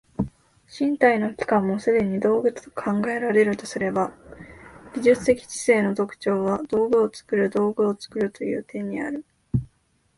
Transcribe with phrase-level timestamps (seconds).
[0.65, 4.11] 身体の器官もすでに道具と考えられるとすれば、
[4.95, 9.23] 技術的知性の特徴は道具を作る道具を作るという点にある。